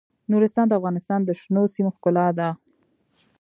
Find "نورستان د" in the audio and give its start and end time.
0.31-0.73